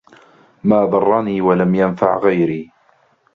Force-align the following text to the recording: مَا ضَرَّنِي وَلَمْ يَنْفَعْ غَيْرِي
مَا 0.63 0.85
ضَرَّنِي 0.85 1.41
وَلَمْ 1.41 1.75
يَنْفَعْ 1.75 2.17
غَيْرِي 2.17 2.71